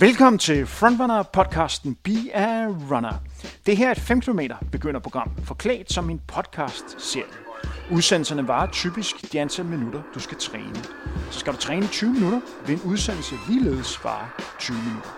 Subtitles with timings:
[0.00, 3.22] Velkommen til Frontrunner podcasten Be a Runner.
[3.66, 4.40] Det her er et 5 km
[4.72, 7.24] begynderprogram, forklædt som en podcast serie.
[7.92, 10.74] Udsendelserne varer typisk de antal minutter, du skal træne.
[11.30, 15.10] Så skal du træne 20 minutter, vil en udsendelse ligeledes vare 20 minutter.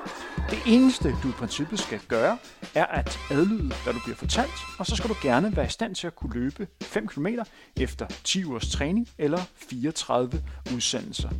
[0.50, 2.38] Det eneste, du i princippet skal gøre,
[2.74, 5.94] er at adlyde, hvad du bliver fortalt, og så skal du gerne være i stand
[5.94, 7.26] til at kunne løbe 5 km
[7.76, 9.40] efter 10 ugers træning eller
[9.70, 10.42] 34
[10.74, 11.30] udsendelser.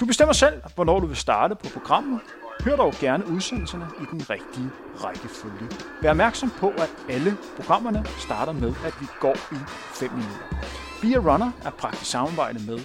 [0.00, 2.20] Du bestemmer selv, hvornår du vil starte på programmet.
[2.60, 4.70] Hør dog gerne udsendelserne i den rigtige
[5.04, 5.66] rækkefølge.
[6.02, 9.58] Vær opmærksom på, at alle programmerne starter med, at vi går i
[10.00, 10.46] 5 minutter.
[11.02, 12.78] Be a Runner er praktisk samarbejde med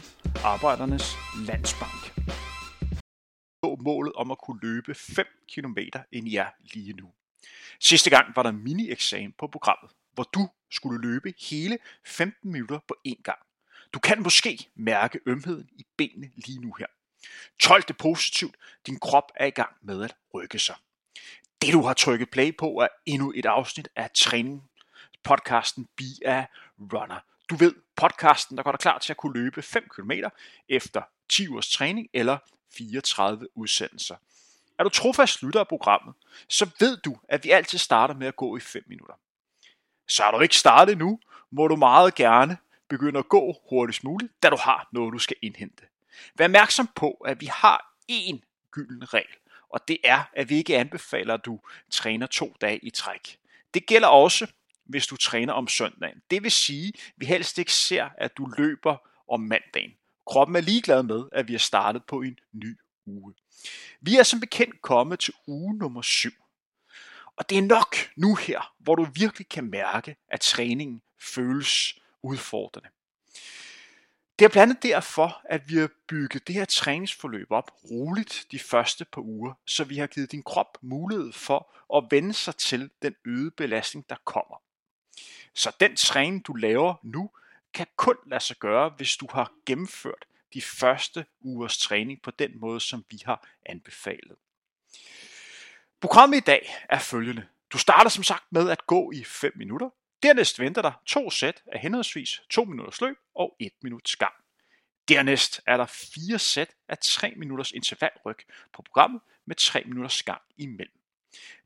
[0.43, 1.15] Arbejdernes
[1.47, 2.01] Landsbank.
[3.79, 5.77] Målet om at kunne løbe 5 km
[6.11, 7.07] ind i jer lige nu.
[7.79, 12.95] Sidste gang var der mini-eksamen på programmet, hvor du skulle løbe hele 15 minutter på
[13.07, 13.39] én gang.
[13.93, 16.87] Du kan måske mærke ømheden i benene lige nu her.
[17.59, 18.55] Tolk det positivt.
[18.87, 20.75] Din krop er i gang med at rykke sig.
[21.61, 24.69] Det du har trykket play på er endnu et afsnit af træning
[25.23, 26.45] podcasten Be a
[26.93, 27.19] Runner.
[27.49, 30.11] Du ved, podcasten, der går dig klar til at kunne løbe 5 km
[30.69, 32.37] efter 10 ugers træning eller
[32.73, 34.15] 34 udsendelser.
[34.79, 36.15] Er du trofast lytter af programmet,
[36.49, 39.13] så ved du, at vi altid starter med at gå i 5 minutter.
[40.07, 41.19] Så er du ikke startet nu,
[41.51, 45.37] må du meget gerne begynde at gå hurtigst muligt, da du har noget, du skal
[45.41, 45.83] indhente.
[46.35, 48.39] Vær opmærksom på, at vi har én
[48.71, 49.35] gylden regel,
[49.69, 51.59] og det er, at vi ikke anbefaler, at du
[51.91, 53.37] træner to dage i træk.
[53.73, 54.47] Det gælder også,
[54.85, 56.21] hvis du træner om søndagen.
[56.31, 58.97] Det vil sige, at vi helst ikke ser, at du løber
[59.29, 59.91] om mandagen.
[60.27, 63.33] Kroppen er ligeglad med, at vi er startet på en ny uge.
[64.01, 66.29] Vi er som bekendt kommet til uge nummer 7.
[67.35, 72.89] Og det er nok nu her, hvor du virkelig kan mærke, at træningen føles udfordrende.
[74.39, 78.59] Det er blandt andet derfor, at vi har bygget det her træningsforløb op roligt de
[78.59, 82.89] første par uger, så vi har givet din krop mulighed for at vende sig til
[83.01, 84.61] den øgede belastning, der kommer.
[85.53, 87.29] Så den træning, du laver nu,
[87.73, 92.59] kan kun lade sig gøre, hvis du har gennemført de første ugers træning på den
[92.59, 94.35] måde, som vi har anbefalet.
[96.01, 97.47] Programmet i dag er følgende.
[97.73, 99.89] Du starter som sagt med at gå i 5 minutter,
[100.23, 104.31] Dernæst venter der to sæt af henholdsvis 2 minutters løb og 1 minut skam.
[105.07, 108.37] Dernæst er der fire sæt af 3 minutters intervalryg
[108.73, 110.99] på programmet med 3 minutters skam imellem.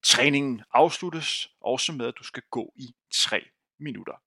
[0.04, 3.46] Træningen afsluttes også med, at du skal gå i 3
[3.78, 4.22] minutter.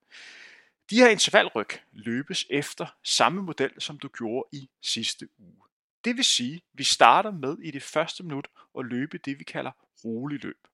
[0.90, 5.62] De her intervalryg løbes efter samme model, som du gjorde i sidste uge.
[6.04, 8.48] Det vil sige, at vi starter med i det første minut
[8.78, 9.72] at løbe det, vi kalder
[10.04, 10.68] rolig løb.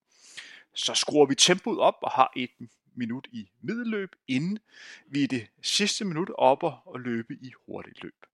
[0.74, 2.50] Så skruer vi tempoet op og har et
[2.94, 4.58] minut i middelløb, inden
[5.06, 8.26] vi i det sidste minut opper og løbe i hurtigt løb.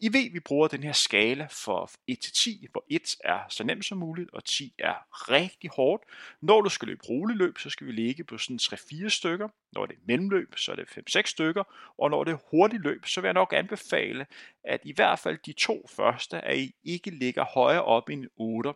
[0.00, 3.64] I ved, vi bruger den her skala for 1 til 10, hvor 1 er så
[3.64, 6.04] nemt som muligt, og 10 er rigtig hårdt.
[6.40, 9.48] Når du skal løbe roligt løb, så skal vi ligge på sådan 3-4 stykker.
[9.72, 11.92] Når det er mellemløb, så er det 5-6 stykker.
[11.98, 14.26] Og når det er hurtigt løb, så vil jeg nok anbefale,
[14.64, 18.72] at i hvert fald de to første, at I ikke ligger højere op end 8.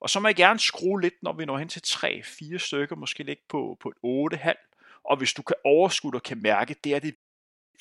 [0.00, 3.22] Og så må jeg gerne skrue lidt, når vi når hen til 3-4 stykker, måske
[3.22, 4.71] ligge på, på et 8,5
[5.04, 7.14] og hvis du kan overskue og kan mærke, det er det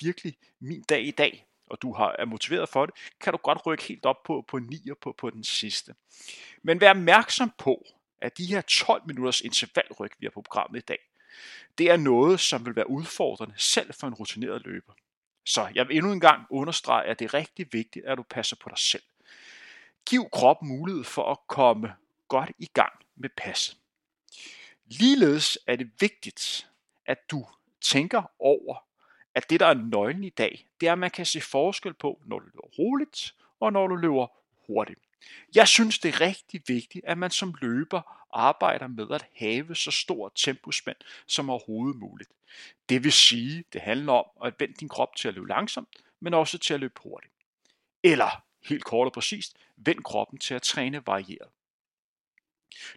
[0.01, 3.65] virkelig min dag i dag, og du har, er motiveret for det, kan du godt
[3.65, 5.95] rykke helt op på, på 9 og på, på den sidste.
[6.61, 7.85] Men vær opmærksom på,
[8.21, 10.99] at de her 12 minutters intervalryk, vi har på programmet i dag,
[11.77, 14.93] det er noget, som vil være udfordrende selv for en rutineret løber.
[15.45, 18.55] Så jeg vil endnu en gang understrege, at det er rigtig vigtigt, at du passer
[18.55, 19.03] på dig selv.
[20.05, 21.95] Giv kroppen mulighed for at komme
[22.27, 23.77] godt i gang med passet.
[24.85, 26.67] Ligeledes er det vigtigt,
[27.06, 27.45] at du
[27.81, 28.85] tænker over,
[29.35, 32.22] at det, der er nøglen i dag, det er, at man kan se forskel på,
[32.25, 34.28] når du løber roligt, og når du løber
[34.67, 35.00] hurtigt.
[35.56, 39.91] Jeg synes, det er rigtig vigtigt, at man som løber arbejder med at have så
[39.91, 40.97] stort tempospænd
[41.28, 42.29] som overhovedet muligt.
[42.90, 46.34] Det vil sige, det handler om at vende din krop til at løbe langsomt, men
[46.34, 47.34] også til at løbe hurtigt.
[48.03, 51.50] Eller, helt kort og præcist, vend kroppen til at træne varieret.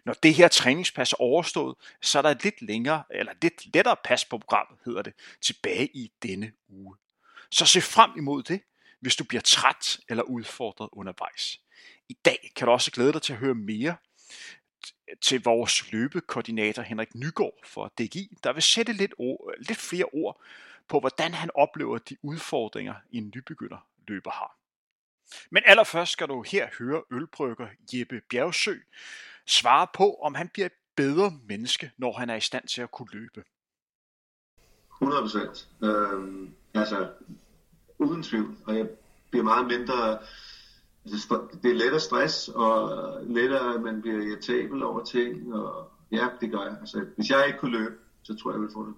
[0.05, 3.95] Når det her træningspas er overstået, så er der et lidt længere, eller lidt lettere
[4.03, 6.95] pas på programmet, hedder det, tilbage i denne uge.
[7.51, 8.61] Så se frem imod det,
[8.99, 11.59] hvis du bliver træt eller udfordret undervejs.
[12.09, 13.95] I dag kan du også glæde dig til at høre mere
[15.21, 20.41] til vores løbekoordinator Henrik Nygaard for DGI, der vil sætte lidt, ord, lidt flere ord
[20.87, 24.57] på, hvordan han oplever de udfordringer, en nybegynder løber har.
[25.49, 28.75] Men allerførst skal du her høre ølbrygger Jeppe Bjergsø,
[29.47, 32.91] svare på, om han bliver et bedre menneske, når han er i stand til at
[32.91, 33.43] kunne løbe.
[34.93, 35.69] 100 procent.
[35.81, 37.11] Øhm, altså,
[37.97, 38.57] uden tvivl.
[38.65, 38.89] Og jeg
[39.31, 40.19] bliver meget mindre
[41.11, 42.91] altså, det er lettere stress, og
[43.23, 46.77] lettere, at man bliver irritabel over ting, og ja, det gør jeg.
[46.79, 48.93] Altså, hvis jeg ikke kunne løbe, så tror jeg, jeg ville få det.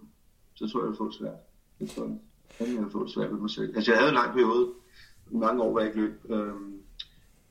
[0.56, 1.40] Så tror jeg, jeg ville få det svært.
[1.80, 2.18] Det tror jeg.
[2.60, 3.76] Jeg ville få det svært ved mig selv.
[3.76, 4.74] Altså, jeg havde en lang periode,
[5.32, 6.82] mange år, hvor jeg ikke løb, øhm,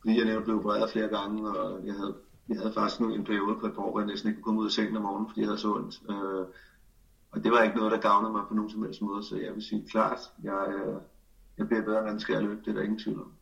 [0.01, 2.15] fordi jeg nævnte blev opereret flere gange, og jeg havde,
[2.49, 4.45] jeg havde faktisk nu en periode på et par år, hvor jeg næsten ikke kunne
[4.45, 5.95] komme ud af sengen om morgenen, fordi jeg havde så ondt.
[6.11, 6.47] Øh,
[7.31, 9.55] og det var ikke noget, der gavnede mig på nogen som helst måde, så jeg
[9.55, 11.01] vil sige klart, jeg, øh,
[11.59, 13.33] jeg bliver bedre menneske at løbe, det er der ingen tvivl om.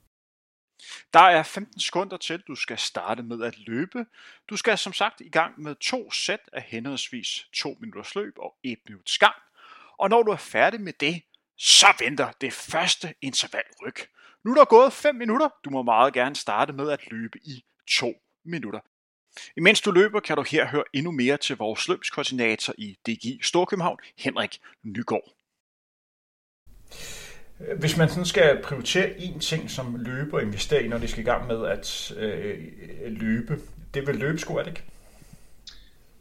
[1.13, 4.07] Der er 15 sekunder til, du skal starte med at løbe.
[4.51, 8.55] Du skal som sagt i gang med to sæt af henholdsvis 2 minutters løb og
[8.63, 9.35] 1 minuts gang.
[9.99, 11.23] Og når du er færdig med det,
[11.57, 14.09] så venter det første intervalryk.
[14.45, 15.49] Nu er der gået 5 minutter.
[15.65, 18.15] Du må meget gerne starte med at løbe i 2
[18.45, 18.81] minutter.
[19.57, 23.99] Imens du løber, kan du her høre endnu mere til vores løbskoordinator i DGI Storkøbenhavn,
[24.19, 25.35] Henrik Nygaard.
[27.79, 31.23] Hvis man sådan skal prioritere én ting som løber og investere i, når de skal
[31.23, 32.59] i gang med at øh,
[33.07, 33.59] løbe,
[33.95, 34.83] det vil løbesko, er det ikke?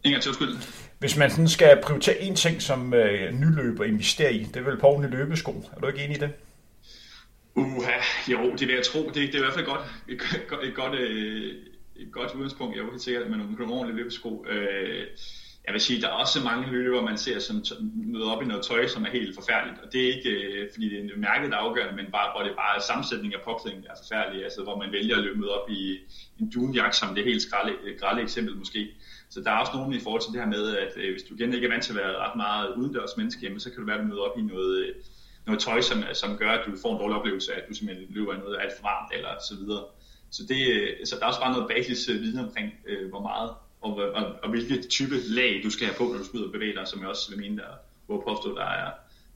[0.03, 0.57] Ingen til undskyld.
[0.99, 4.87] Hvis man sådan skal prioritere én ting som øh, nyløber investere i, det vil på
[4.87, 5.51] ordentlige løbesko.
[5.75, 6.31] Er du ikke enig i det?
[7.55, 7.91] Uha,
[8.27, 9.05] jo, det vil jeg tro.
[9.05, 11.55] Det, det er i hvert fald godt, et, et, et godt, øh,
[11.95, 12.75] et godt udgangspunkt.
[12.75, 14.45] Jeg er helt sikkert med nogle, ordentlige løbesko.
[14.49, 15.07] Øh,
[15.65, 17.55] jeg vil sige, der er også mange løbere, man ser, som
[17.93, 19.79] møder op i noget tøj, som er helt forfærdeligt.
[19.83, 22.43] Og det er ikke, øh, fordi det er mærket, der er afgørende, men bare, hvor
[22.43, 24.43] det bare sammensætning af påklædning, der er forfærdelig.
[24.43, 25.99] Altså, hvor man vælger at løbe møde op i
[26.39, 28.81] en dunjak, som det helt skralde, grælde eksempel måske.
[29.29, 31.35] Så der er også nogen i forhold til det her med, at øh, hvis du
[31.35, 33.97] igen ikke er vant til at være ret meget udendørs menneske, så kan du være,
[33.97, 34.95] at du møder op i noget, øh,
[35.45, 38.07] noget tøj, som, som gør, at du får en dårlig oplevelse af, at du simpelthen
[38.09, 39.83] løber i noget alt for varmt eller så videre.
[40.35, 40.57] Så, det,
[41.07, 43.49] så der er også bare noget basis viden omkring, øh, hvor meget
[43.83, 46.51] og, og, og hvilket type lag du skal have på, når du skal ud og
[46.51, 47.71] bevæge dig, som jeg også vil mene, der,
[48.05, 48.91] hvor påstå, der er,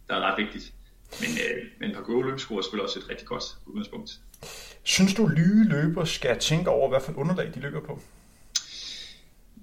[0.09, 0.73] der er ret vigtigt.
[1.21, 4.19] Men, øh, men par gode løbesko er selvfølgelig også et rigtig godt udgangspunkt.
[4.83, 7.99] Synes du, nye løber skal tænke over, hvad for et underlag de løber på?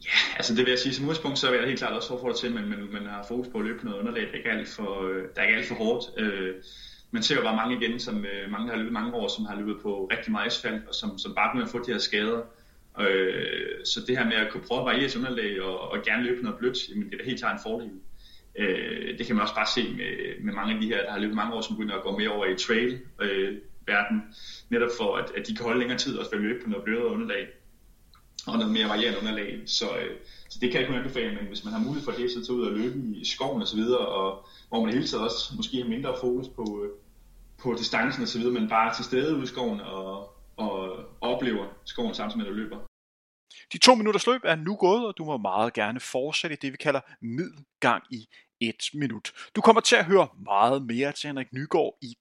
[0.04, 2.36] Ja, altså det vil jeg sige, som udgangspunkt, så vil jeg helt klart også opfordre
[2.36, 4.68] til, men man, man har fokus på at løbe noget underlag, der ikke er alt
[4.68, 6.20] for, øh, der er ikke alt for hårdt.
[6.20, 6.54] Øh,
[7.14, 9.56] man ser jo bare mange igen, som øh, mange har løbet mange år, som har
[9.56, 12.42] løbet på rigtig meget asfalt, og som, som bare begynder at få de her skader.
[13.00, 16.42] Øh, så det her med at kunne prøve at variere underlag og, og gerne løbe
[16.42, 17.90] noget blødt, jamen det er da helt klart en fordel.
[18.58, 21.18] Øh, det kan man også bare se med, med mange af de her, der har
[21.18, 23.54] løbet mange år, som begynder at gå mere over i trail øh,
[23.86, 24.22] verden,
[24.70, 27.46] netop for at, at de kan holde længere tid og løbe på noget blødere underlag
[28.46, 29.62] og noget mere varierende underlag.
[29.66, 30.16] Så, øh,
[30.48, 32.58] så det kan jeg kun anbefale, men hvis man har mulighed for det, så tage
[32.58, 35.76] ud og løbe i skoven og så videre, og hvor man hele tiden også måske
[35.76, 36.90] har mindre fokus på, øh,
[37.64, 41.66] på distancen og så videre, men bare til stede ude i skoven og, og oplever
[41.84, 42.78] skoven samtidig med, at du løber.
[43.72, 46.72] De to minutters løb er nu gået, og du må meget gerne fortsætte i det,
[46.72, 48.28] vi kalder middelgang i
[48.60, 49.32] et minut.
[49.56, 52.16] Du kommer til at høre meget mere til Henrik Nygaard i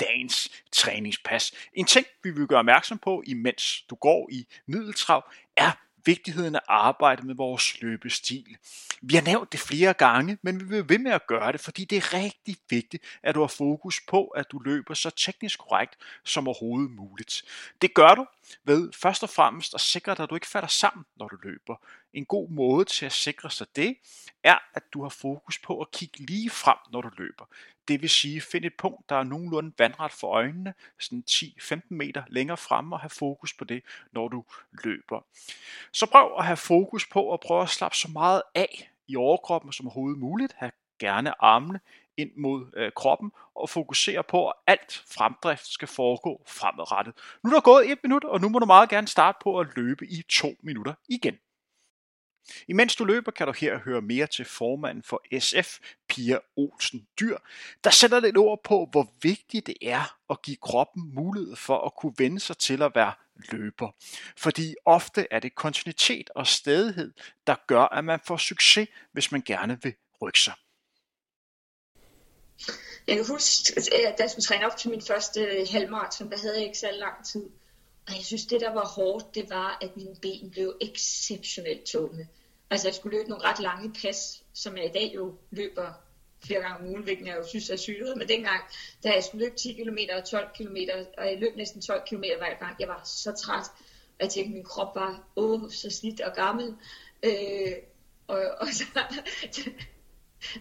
[0.00, 1.52] dagens træningspas.
[1.72, 6.60] En ting, vi vil gøre opmærksom på, imens du går i middeltrav, er vigtigheden af
[6.68, 8.56] arbejde med vores løbestil.
[9.02, 11.84] Vi har nævnt det flere gange, men vi vil ved med at gøre det, fordi
[11.84, 15.96] det er rigtig vigtigt, at du har fokus på, at du løber så teknisk korrekt
[16.24, 17.44] som overhovedet muligt.
[17.82, 18.26] Det gør du
[18.64, 21.76] ved først og fremmest at sikre dig, at du ikke falder sammen, når du løber.
[22.16, 23.96] En god måde til at sikre sig det,
[24.44, 27.44] er, at du har fokus på at kigge lige frem, når du løber.
[27.88, 32.22] Det vil sige, find et punkt, der er nogenlunde vandret for øjnene, sådan 10-15 meter
[32.28, 33.82] længere frem, og have fokus på det,
[34.12, 34.44] når du
[34.84, 35.26] løber.
[35.92, 39.72] Så prøv at have fokus på at prøve at slappe så meget af i overkroppen
[39.72, 40.52] som overhovedet muligt.
[40.56, 41.80] Ha' gerne armene
[42.16, 47.14] ind mod øh, kroppen og fokusere på, at alt fremdrift skal foregå fremadrettet.
[47.44, 49.66] Nu er der gået et minut, og nu må du meget gerne starte på at
[49.76, 51.38] løbe i to minutter igen.
[52.68, 57.38] Imens du løber, kan du her høre mere til formanden for SF, Pia Olsen Dyr,
[57.84, 61.94] der sætter lidt ord på, hvor vigtigt det er at give kroppen mulighed for at
[61.94, 63.12] kunne vende sig til at være
[63.52, 63.90] løber.
[64.36, 67.12] Fordi ofte er det kontinuitet og stedighed,
[67.46, 70.54] der gør, at man får succes, hvis man gerne vil rykke sig.
[73.06, 73.80] Jeg kan huske,
[74.18, 77.24] da jeg skulle træne op til min første halvmarathon, der havde jeg ikke så lang
[77.24, 77.50] tid.
[78.08, 82.28] Og jeg synes, det der var hårdt, det var, at mine ben blev exceptionelt tunge.
[82.70, 85.92] Altså jeg skulle løbe nogle ret lange pas, som jeg i dag jo løber
[86.44, 88.16] flere gange om ugen, hvilket jeg jo synes er syret.
[88.16, 88.60] Men dengang,
[89.04, 90.76] da jeg skulle løbe 10 km og 12 km,
[91.18, 93.66] og jeg løb næsten 12 km hver gang, jeg var så træt.
[94.18, 96.74] Og jeg tænkte, at min krop var åh, så slidt og gammel.
[97.22, 97.72] Øh,
[98.26, 98.84] og, og, så,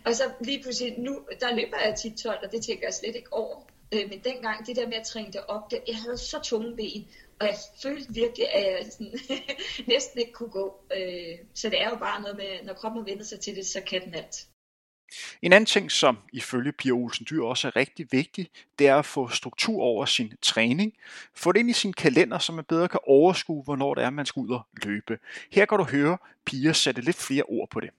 [0.05, 3.33] og så lige pludselig, nu, der løber jeg 10-12, og det tænker jeg slet ikke
[3.33, 3.61] over.
[3.93, 6.75] Øh, men dengang, det der med at træne det op, det, jeg havde så tunge
[6.75, 7.07] ben,
[7.39, 9.19] og jeg følte virkelig, at jeg sådan,
[9.93, 10.81] næsten ikke kunne gå.
[10.97, 13.81] Øh, så det er jo bare noget med, når kroppen vendt sig til det, så
[13.81, 14.47] kan den alt.
[15.41, 18.49] En anden ting, som ifølge Pia Olsen Dyr også er rigtig vigtig,
[18.79, 20.93] det er at få struktur over sin træning.
[21.33, 24.25] Få det ind i sin kalender, så man bedre kan overskue, hvornår det er, man
[24.25, 25.19] skal ud og løbe.
[25.51, 27.89] Her kan du høre Pia sætte lidt flere ord på det.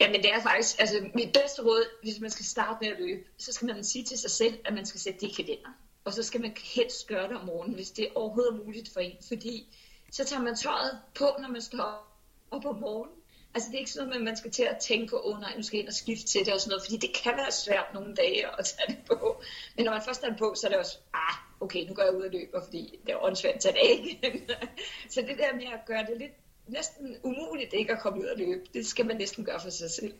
[0.00, 3.22] Jamen det er faktisk, altså mit bedste råd, hvis man skal starte med at løbe,
[3.38, 5.70] så skal man sige til sig selv, at man skal sætte det i kalender.
[6.04, 9.00] Og så skal man helst gøre det om morgenen, hvis det overhovedet er muligt for
[9.00, 9.16] en.
[9.28, 9.76] Fordi
[10.12, 12.18] så tager man tøjet på, når man står
[12.50, 13.16] op om morgenen.
[13.54, 15.56] Altså det er ikke sådan noget, man skal til at tænke på, åh oh, nej,
[15.56, 17.52] nu skal jeg ind og skifte til det og sådan noget, fordi det kan være
[17.52, 19.42] svært nogle dage at tage det på.
[19.76, 22.02] Men når man først tager det på, så er det også, ah, okay, nu går
[22.02, 24.50] jeg ud og løber, fordi det er åndssvært at tage det af igen.
[25.12, 26.32] så det der med at gøre det lidt
[26.66, 29.90] næsten umuligt ikke at komme ud og løbe, det skal man næsten gøre for sig
[29.90, 30.14] selv.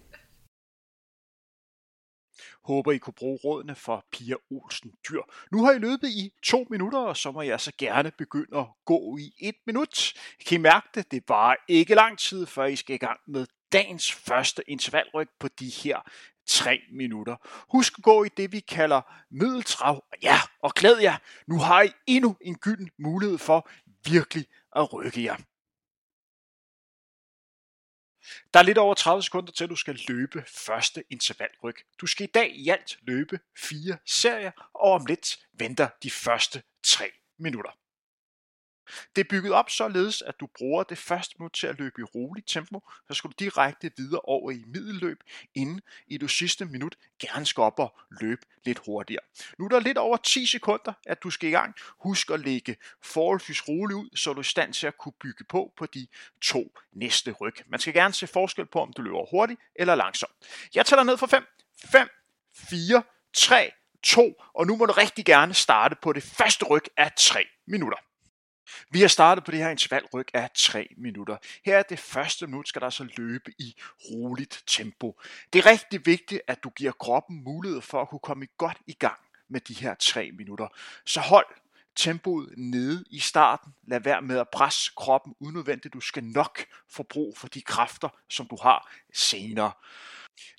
[2.64, 5.20] Håber I kunne bruge rådene for Pia Olsen Dyr.
[5.52, 8.66] Nu har I løbet i to minutter, og så må jeg så gerne begynde at
[8.84, 10.12] gå i et minut.
[10.46, 11.10] Kan I mærke det?
[11.10, 15.48] Det var ikke lang tid, før I skal i gang med dagens første intervalryg på
[15.48, 16.00] de her
[16.46, 17.36] 3 minutter.
[17.72, 20.04] Husk at gå i det, vi kalder middeltrav.
[20.22, 21.16] Ja, og glæd jer,
[21.46, 23.68] nu har I endnu en gylden mulighed for
[24.04, 25.36] virkelig at rykke jer.
[28.54, 31.76] Der er lidt over 30 sekunder til, at du skal løbe første intervalryg.
[32.00, 36.62] Du skal i dag i alt løbe fire serier, og om lidt venter de første
[36.82, 37.70] 3 minutter.
[39.16, 42.04] Det er bygget op således, at du bruger det første minut til at løbe i
[42.04, 45.18] roligt tempo, så skal du direkte videre over i middelløb,
[45.54, 49.22] inden i det sidste minut gerne skal op og løbe lidt hurtigere.
[49.58, 51.74] Nu er der lidt over 10 sekunder, at du skal i gang.
[51.98, 55.44] Husk at lægge forholdsvis roligt ud, så du er i stand til at kunne bygge
[55.44, 56.06] på på de
[56.42, 57.54] to næste ryg.
[57.66, 60.32] Man skal gerne se forskel på, om du løber hurtigt eller langsomt.
[60.74, 61.46] Jeg tæller ned fra 5,
[61.84, 62.08] 5,
[62.54, 63.02] 4,
[63.36, 63.72] 3,
[64.02, 67.98] 2, og nu må du rigtig gerne starte på det første ryg af 3 minutter.
[68.90, 71.36] Vi har startet på det her intervalryg af 3 minutter.
[71.64, 73.76] Her er det første minut, skal der så løbe i
[74.10, 75.20] roligt tempo.
[75.52, 78.92] Det er rigtig vigtigt, at du giver kroppen mulighed for at kunne komme godt i
[78.92, 79.18] gang
[79.48, 80.68] med de her 3 minutter.
[81.06, 81.46] Så hold
[81.96, 83.74] tempoet nede i starten.
[83.86, 85.94] Lad være med at presse kroppen unødvendigt.
[85.94, 89.72] Du skal nok få brug for de kræfter, som du har senere.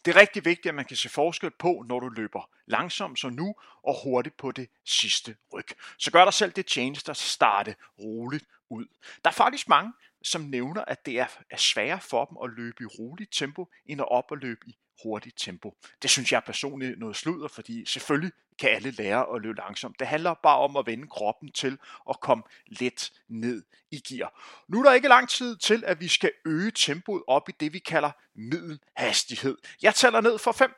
[0.06, 3.34] Det er rigtig vigtigt, at man kan se forskel på, når du løber langsomt som
[3.34, 5.68] nu, og hurtigt på det sidste ryg.
[5.98, 8.86] Så gør dig selv det tjeneste at starte roligt ud.
[9.24, 12.86] Der er faktisk mange, som nævner, at det er sværere for dem at løbe i
[12.86, 15.78] roligt tempo, end at op og løbe i hurtigt tempo.
[16.02, 20.00] Det synes jeg personligt noget sludder, fordi selvfølgelig kan alle lære at løbe langsomt.
[20.00, 21.78] Det handler bare om at vende kroppen til
[22.10, 24.42] at komme let ned i gear.
[24.68, 27.74] Nu er der ikke lang tid til, at vi skal øge tempoet op i det,
[27.74, 29.58] vi kalder middelhastighed.
[29.82, 30.74] Jeg tæller ned for 5,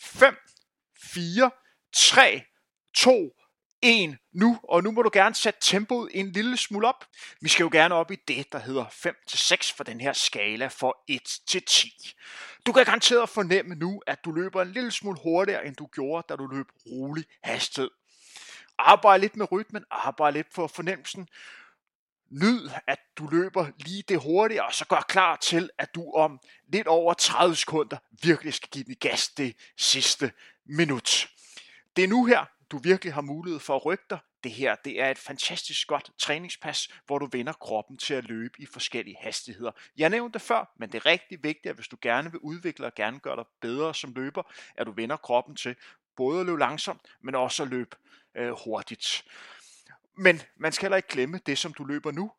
[0.00, 0.36] 5,
[1.02, 1.50] 4,
[1.92, 2.42] 3,
[2.94, 3.39] 2,
[3.82, 7.04] en nu, og nu må du gerne sætte tempoet en lille smule op.
[7.40, 11.04] Vi skal jo gerne op i det, der hedder 5-6 for den her skala for
[11.10, 12.12] 1-10.
[12.66, 16.26] Du kan garanteret fornemme nu, at du løber en lille smule hurtigere, end du gjorde,
[16.28, 17.90] da du løb rolig hastighed.
[18.78, 21.28] Arbejd lidt med rytmen, arbejd lidt for fornemmelsen.
[22.30, 26.40] Nyd, at du løber lige det hurtigere, og så gør klar til, at du om
[26.72, 30.32] lidt over 30 sekunder virkelig skal give den gas det sidste
[30.66, 31.28] minut.
[31.96, 34.18] Det er nu her, du virkelig har mulighed for at rykke dig.
[34.44, 38.60] Det her det er et fantastisk godt træningspas, hvor du vender kroppen til at løbe
[38.60, 39.70] i forskellige hastigheder.
[39.96, 42.86] Jeg nævnte det før, men det er rigtig vigtigt, at hvis du gerne vil udvikle
[42.86, 44.42] og gerne gøre dig bedre som løber,
[44.76, 45.76] at du vender kroppen til
[46.16, 47.96] både at løbe langsomt, men også at løbe
[48.34, 49.24] øh, hurtigt.
[50.16, 52.32] Men man skal heller ikke glemme det, som du løber nu,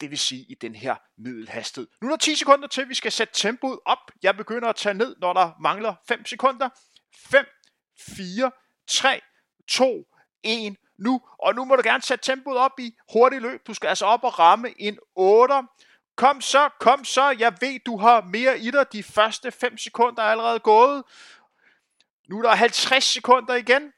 [0.00, 1.88] det vil sige i den her middelhastighed.
[2.00, 4.10] Nu er der 10 sekunder til, vi skal sætte tempoet op.
[4.22, 6.68] Jeg begynder at tage ned, når der mangler 5 sekunder.
[7.16, 7.46] 5,
[8.16, 8.50] 4,
[8.86, 9.20] 3,
[9.68, 10.04] 2,
[10.42, 11.20] 1, nu.
[11.38, 13.66] Og nu må du gerne sætte tempoet op i hurtigt løb.
[13.66, 15.54] Du skal altså op og ramme en 8.
[16.16, 17.36] Kom så, kom så.
[17.38, 18.92] Jeg ved, du har mere i dig.
[18.92, 21.02] De første 5 sekunder er allerede gået.
[22.28, 23.92] Nu er der 50 sekunder igen.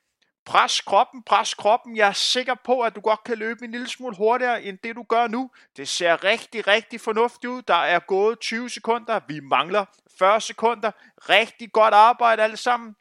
[0.47, 1.97] Pres kroppen, pres kroppen.
[1.97, 4.97] Jeg er sikker på, at du godt kan løbe en lille smule hurtigere, end det
[4.97, 5.50] du gør nu.
[5.77, 7.62] Det ser rigtig, rigtig fornuftigt ud.
[7.62, 9.21] Der er gået 20 sekunder.
[9.29, 9.85] Vi mangler
[10.19, 10.91] 40 sekunder.
[11.29, 12.97] Rigtig godt arbejde alle sammen.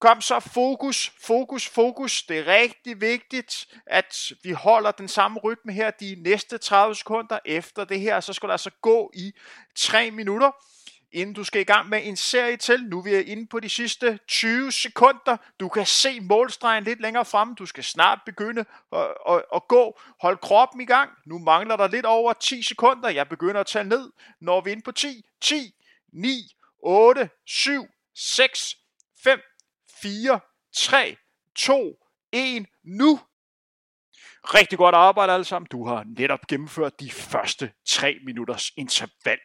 [0.00, 2.22] Kom så, fokus, fokus, fokus.
[2.22, 7.38] Det er rigtig vigtigt, at vi holder den samme rytme her de næste 30 sekunder.
[7.44, 9.32] Efter det her, så skal du altså gå i
[9.76, 10.50] 3 minutter,
[11.12, 12.84] inden du skal i gang med en serie til.
[12.84, 15.36] Nu er vi inde på de sidste 20 sekunder.
[15.60, 17.54] Du kan se målstregen lidt længere frem.
[17.54, 20.00] Du skal snart begynde at, at, at gå.
[20.20, 21.10] Hold kroppen i gang.
[21.26, 23.08] Nu mangler der lidt over 10 sekunder.
[23.08, 25.74] Jeg begynder at tage ned, når vi er inde på 10, 10,
[26.12, 28.76] 9, 8, 7, 6,
[29.24, 29.40] 5,
[30.02, 30.40] 4,
[30.72, 31.16] 3,
[31.54, 33.20] 2, 1, nu!
[34.44, 35.68] Rigtig godt arbejde alle sammen.
[35.72, 39.38] Du har netop gennemført de første 3 minutters interval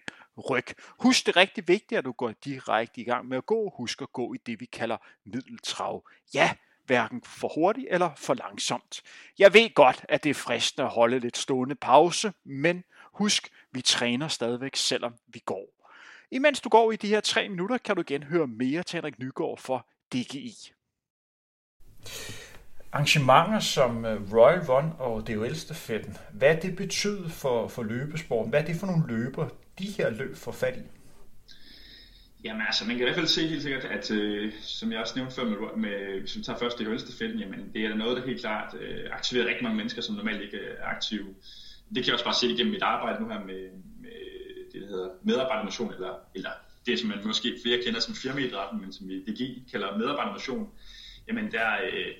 [0.49, 0.65] ryg.
[0.99, 3.73] Husk det er rigtig vigtigt, at du går direkte i gang med at gå.
[3.77, 6.07] Husk at gå i det, vi kalder middeltrav.
[6.33, 6.53] Ja,
[6.85, 9.01] hverken for hurtigt eller for langsomt.
[9.39, 12.83] Jeg ved godt, at det er fristende at holde lidt stående pause, men
[13.13, 15.89] husk, vi træner stadigvæk, selvom vi går.
[16.31, 19.19] Imens du går i de her tre minutter, kan du igen høre mere til Henrik
[19.19, 20.71] Nygaard for DGI.
[22.91, 28.49] Arrangementer som øh, Royal Run og DHL-stafetten, hvad det betyder for, for løbesporten?
[28.49, 30.81] Hvad er det for nogle løber, de her løb får fat i?
[32.43, 35.13] Jamen altså, man kan i hvert fald se helt sikkert, at øh, som jeg også
[35.15, 38.17] nævnte før, med, med, hvis vi tager først det højeste felt, jamen det er noget,
[38.17, 41.25] der helt klart øh, aktiverer rigtig mange mennesker, som normalt ikke er aktive.
[41.95, 43.69] Det kan jeg også bare se igennem mit arbejde nu her med,
[44.01, 44.19] med
[44.73, 46.49] det, der hedder medarbejdermotion, eller, eller
[46.85, 50.69] det, som man måske flere kender som firmaidrætten, men som vi DG kalder medarbejdermotion.
[51.27, 52.11] Jamen der, øh,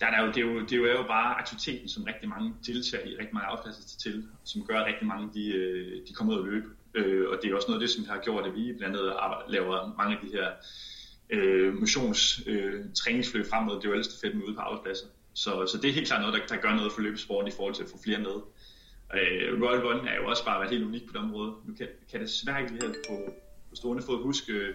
[0.00, 3.06] der er jo, det, er jo, det er jo bare aktiviteten, som rigtig mange deltager
[3.06, 6.38] i, rigtig mange afpasser til, som gør, at rigtig mange de, øh, de kommer ud
[6.38, 6.68] og løbe.
[6.94, 9.12] Øh, og det er også noget af det, som har gjort, at vi blandt andet
[9.48, 10.48] laver mange af de her
[11.30, 15.06] øh, motions øh, træningsforløb frem mod det er jo fedt med ude på arbejdspladser.
[15.34, 17.74] Så, så det er helt klart noget, der, der gør noget for løbesporten i forhold
[17.74, 18.36] til at få flere med.
[19.14, 21.52] Øh, Royal Run er jo også bare været helt unik på det område.
[21.66, 23.47] Nu kan, kan det svært ikke lige på, på
[23.78, 24.74] stående fod huske øh,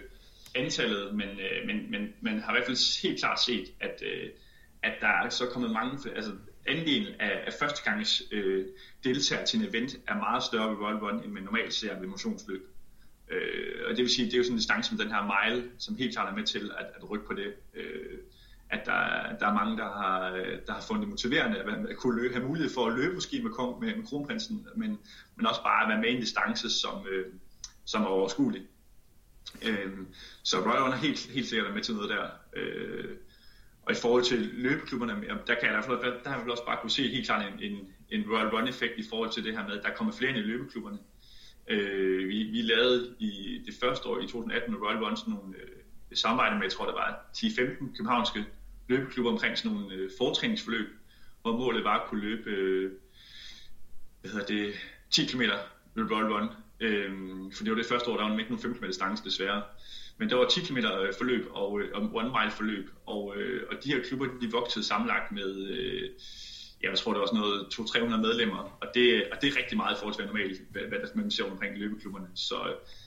[0.54, 4.30] antallet, men, øh, men, men man har i hvert fald helt klart set, at, øh,
[4.82, 6.32] at der er så kommet mange, altså
[6.66, 8.66] andelen af, af førstegangs øh,
[9.04, 12.06] deltagere til en event er meget større ved World Run, end man normalt ser ved
[12.06, 12.62] motionsløb.
[13.30, 15.70] Øh, og det vil sige, det er jo sådan en distance som den her mile,
[15.78, 17.54] som helt klart er med til at, at rykke på det.
[17.74, 18.18] Øh,
[18.70, 20.30] at der, der er mange, der har,
[20.66, 23.42] der har fundet det motiverende at, at kunne løbe, have mulighed for at løbe måske
[23.42, 24.98] med, med, med kronprinsen, men,
[25.36, 27.26] men også bare at være med i en distance, som, øh,
[27.84, 28.62] som er overskuelig.
[29.62, 29.92] Øh,
[30.42, 32.28] så Royal er helt, helt sikkert med til noget der.
[32.56, 33.16] Øh,
[33.82, 35.14] og i forhold til løbeklubberne,
[35.46, 37.94] der kan jeg der, der har vi også bare kunne se helt klart en, en,
[38.10, 40.42] en Royal Run-effekt i forhold til det her med, at der kommer flere ind i
[40.42, 40.98] løbeklubberne.
[41.68, 45.54] Øh, vi, vi lavede i det første år i 2018 med Royal Run sådan nogle
[45.56, 48.44] øh, samarbejde med, jeg tror det var 10-15 københavnske
[48.88, 50.88] løbeklubber omkring sådan nogle øh, fortræningsforløb,
[51.42, 52.92] hvor målet var at kunne løbe øh,
[54.20, 54.74] hvad hedder det,
[55.10, 55.42] 10 km
[55.94, 56.48] med Royal Run.
[56.84, 57.10] Øh,
[57.54, 59.62] for det var det første år, der var ikke nogen 5 km distance desværre.
[60.18, 63.62] Men der var 10 km øh, forløb og, øh, og one mile forløb, og, øh,
[63.70, 66.10] og de her klubber de voksede sammenlagt med, øh,
[66.82, 69.94] jeg tror det var sådan noget 200-300 medlemmer, og det, og det er rigtig meget
[69.94, 72.28] i forhold til, hvad normalt, hvad, hvad der man ser omkring løbeklubberne.
[72.34, 72.56] Så,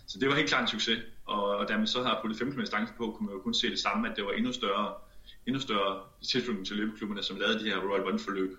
[0.07, 2.55] så det var helt klart en succes, og, og da man så har puttet 15
[2.55, 4.93] km distance på, kunne man jo kun se det samme, at det var endnu større,
[5.47, 8.51] endnu større tilslutning til løbeklubberne, som lavede de her Royal Run forløb.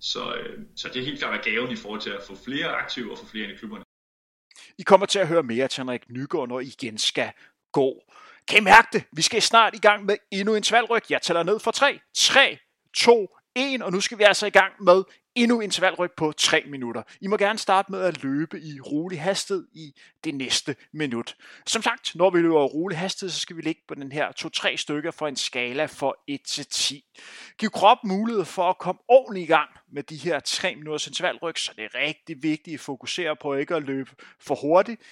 [0.00, 3.12] Så, øh, så det er helt klart gaven i forhold til at få flere aktive
[3.12, 3.87] og få flere ind i klubberne.
[4.78, 7.32] I kommer til at høre mere til Henrik Nygaard, når I igen skal
[7.72, 8.02] gå.
[8.48, 9.04] Kan I mærke det?
[9.12, 11.02] Vi skal snart i gang med endnu en svalryg.
[11.10, 12.58] Jeg tæller ned for 3, 3,
[12.96, 15.04] 2, 1, og nu skal vi altså i gang med
[15.42, 17.02] endnu en intervalryg på 3 minutter.
[17.20, 21.36] I må gerne starte med at løbe i rolig hastighed i det næste minut.
[21.66, 24.28] Som sagt, når vi løber i rolig hastighed, så skal vi ligge på den her
[24.72, 27.04] 2-3 stykker for en skala for 1 til 10.
[27.58, 31.58] Giv kroppen mulighed for at komme ordentligt i gang med de her 3 minutters intervalryg,
[31.58, 35.02] så det er rigtig vigtigt at fokusere på ikke at løbe for hurtigt.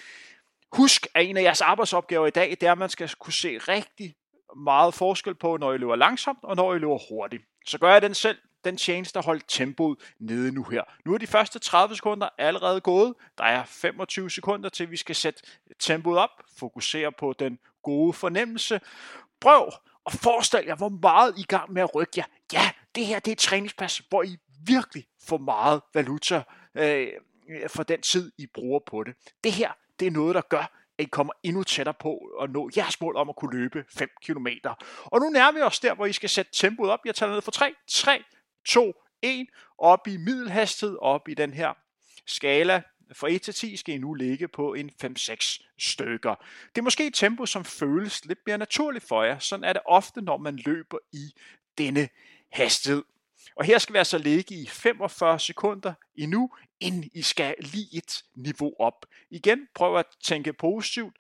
[0.72, 3.58] Husk, at en af jeres arbejdsopgaver i dag, det er, at man skal kunne se
[3.58, 4.14] rigtig
[4.56, 7.42] meget forskel på, når I løber langsomt og når I løber hurtigt.
[7.66, 10.82] Så gør jeg den selv den change, der holdt tempoet nede nu her.
[11.04, 13.14] Nu er de første 30 sekunder allerede gået.
[13.38, 15.42] Der er 25 sekunder til, vi skal sætte
[15.78, 16.30] tempoet op.
[16.58, 18.80] Fokusere på den gode fornemmelse.
[19.40, 19.70] Prøv
[20.06, 22.24] at forestille jer, hvor meget I er i gang med at rykke jer.
[22.52, 26.42] Ja, det her det er et træningspas, hvor I virkelig får meget valuta
[26.74, 27.08] øh,
[27.68, 29.14] for den tid, I bruger på det.
[29.44, 32.70] Det her, det er noget, der gør, at I kommer endnu tættere på at nå
[32.76, 34.46] jeres mål om at kunne løbe 5 km.
[35.04, 37.00] Og nu nærmer vi os der, hvor I skal sætte tempoet op.
[37.04, 38.24] Jeg tager ned for 3, 3,
[38.66, 39.46] 2, 1,
[39.78, 41.72] op i middelhastighed, op i den her
[42.26, 42.82] skala.
[43.12, 46.34] Fra 1 til 10 skal I nu ligge på en 5-6 stykker.
[46.74, 49.38] Det er måske et tempo, som føles lidt mere naturligt for jer.
[49.38, 51.34] Sådan er det ofte, når man løber i
[51.78, 52.08] denne
[52.52, 53.02] hastighed.
[53.56, 56.50] Og her skal vi altså ligge i 45 sekunder endnu,
[56.80, 59.06] inden I skal lige et niveau op.
[59.30, 61.16] Igen, prøv at tænke positivt,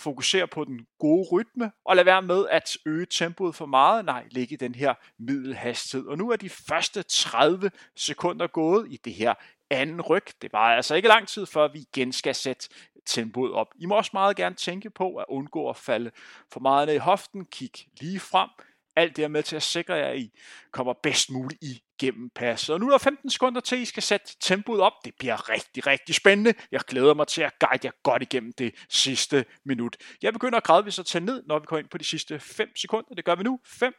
[0.00, 4.04] fokusere på den gode rytme, og lade være med at øge tempoet for meget.
[4.04, 6.06] Nej, ligge i den her middelhastighed.
[6.06, 9.34] Og nu er de første 30 sekunder gået i det her
[9.70, 10.26] anden ryg.
[10.42, 12.68] Det var altså ikke lang tid, før vi igen skal sætte
[13.06, 13.68] tempoet op.
[13.78, 16.10] I må også meget gerne tænke på at undgå at falde
[16.52, 17.44] for meget ned i hoften.
[17.44, 18.48] Kig lige frem.
[18.96, 20.32] Alt det er med til at sikre jer, at I
[20.70, 22.74] kommer bedst muligt i gennem passet.
[22.74, 24.92] Og nu er der 15 sekunder til, I skal sætte tempoet op.
[25.04, 26.54] Det bliver rigtig, rigtig spændende.
[26.72, 29.96] Jeg glæder mig til at guide jer godt igennem det sidste minut.
[30.22, 33.14] Jeg begynder gradvist at tage ned, når vi kommer ind på de sidste 5 sekunder.
[33.14, 33.60] Det gør vi nu.
[33.66, 33.94] 5,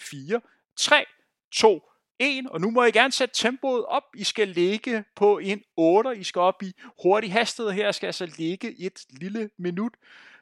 [0.00, 0.40] 4,
[0.78, 1.04] 3,
[1.52, 1.80] 2,
[2.18, 4.02] 1, og nu må I gerne sætte tempoet op.
[4.16, 8.06] I skal ligge på en 8, I skal op i hurtig hastighed her, jeg skal
[8.06, 9.92] altså ligge et lille minut.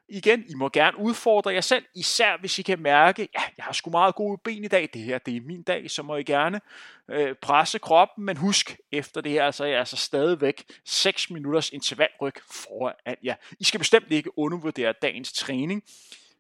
[0.09, 3.73] Igen, I må gerne udfordre jer selv, især hvis I kan mærke, ja, jeg har
[3.73, 6.23] sgu meget gode ben i dag, det her det er min dag, så må I
[6.23, 6.61] gerne
[7.11, 11.31] øh, presse kroppen, men husk, efter det her, altså, så er jeg altså stadigvæk 6
[11.31, 13.35] minutters intervalryg foran jer.
[13.61, 15.83] I skal bestemt ikke undervurdere dagens træning.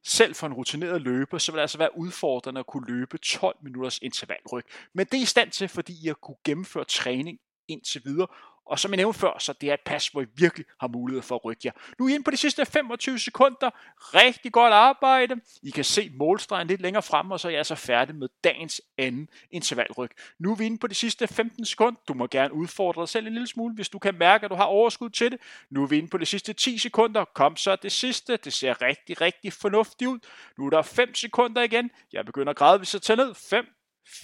[0.06, 3.56] Selv for en rutineret løber, så vil det altså være udfordrende at kunne løbe 12
[3.62, 4.64] minutters intervalryg.
[4.92, 8.26] Men det er i stand til, fordi I har kunne gennemføre træning indtil videre,
[8.66, 11.22] og som jeg nævnte før, så det er et pas, hvor I virkelig har mulighed
[11.22, 11.72] for at rykke jer.
[11.98, 13.70] Nu er I inde på de sidste 25 sekunder.
[13.98, 15.40] Rigtig godt arbejde.
[15.62, 18.82] I kan se målstregen lidt længere frem, og så er jeg altså færdig med dagens
[18.98, 20.10] anden intervalryg.
[20.38, 22.00] Nu er vi inde på de sidste 15 sekunder.
[22.08, 24.56] Du må gerne udfordre dig selv en lille smule, hvis du kan mærke, at du
[24.56, 25.40] har overskud til det.
[25.70, 27.24] Nu er vi inde på de sidste 10 sekunder.
[27.24, 28.36] Kom så det sidste.
[28.36, 30.18] Det ser rigtig, rigtig fornuftigt ud.
[30.58, 31.90] Nu er der 5 sekunder igen.
[32.12, 33.34] Jeg begynder gradvist at tage ned.
[33.34, 33.66] 5,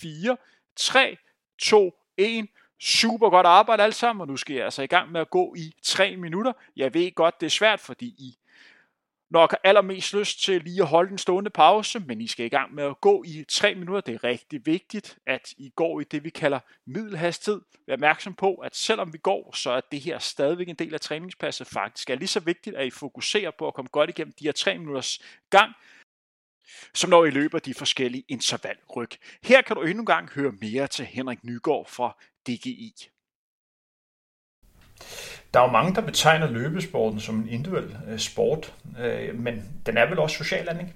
[0.00, 0.37] 4,
[0.76, 1.16] 3,
[1.62, 2.48] 2, 1.
[2.81, 5.55] Super godt arbejde alle sammen, og nu skal jeg altså i gang med at gå
[5.55, 6.53] i 3 minutter.
[6.77, 8.37] Jeg ved godt, det er svært, fordi I
[9.31, 12.49] nok har allermest lyst til lige at holde en stående pause, men I skal i
[12.49, 14.01] gang med at gå i 3 minutter.
[14.01, 17.61] Det er rigtig vigtigt, at I går i det, vi kalder middelhastighed.
[17.87, 21.01] Vær opmærksom på, at selvom vi går, så er det her stadigvæk en del af
[21.01, 21.66] træningspasset.
[21.66, 24.53] Faktisk er lige så vigtigt, at I fokuserer på at komme godt igennem de her
[24.53, 25.19] 3 minutters
[25.51, 25.73] gang,
[26.95, 29.11] som når I løber de forskellige intervalryg.
[29.43, 32.94] Her kan du endnu en gang høre mere til Henrik Nygaard fra DGI.
[35.55, 39.96] Der er jo mange, der betegner løbesporten som en individuel øh, sport, øh, men den
[39.96, 40.94] er vel også social, ikke?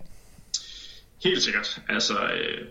[1.24, 1.82] Helt sikkert.
[1.88, 2.68] Altså, øh,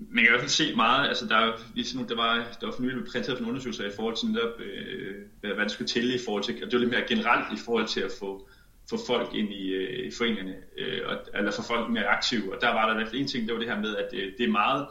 [0.00, 2.74] man kan i hvert fald se meget, altså der, ligesom nu, der var, der var
[2.74, 6.18] for nylig præsenteret en undersøgelse i forhold til netop, øh, hvad det skulle tælle i
[6.24, 8.48] forhold til, og det var lidt mere generelt i forhold til at få,
[8.90, 12.60] få folk ind i, øh, i foreningerne, øh, og, eller få folk mere aktive, og
[12.60, 14.32] der var der i hvert fald en ting, det var det her med, at øh,
[14.38, 14.86] det er meget,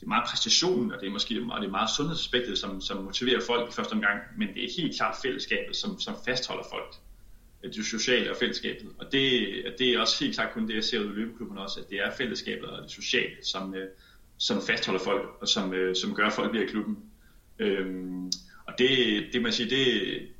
[0.00, 3.04] det er meget præstationen, og det er måske og det er meget sundhedsaspektet, som, som
[3.04, 6.94] motiverer folk i første omgang, men det er helt klart fællesskabet, som, som fastholder folk.
[7.62, 8.88] Det sociale og fællesskabet.
[8.98, 9.32] Og det,
[9.78, 11.98] det er også helt klart kun det, jeg ser ud i løbeklubben også, at det
[11.98, 13.88] er fællesskabet og det sociale, som, øh,
[14.38, 16.98] som fastholder folk, og som, øh, som gør folk bliver i klubben.
[17.58, 18.32] Øhm,
[18.66, 19.86] og det, det man siger, det,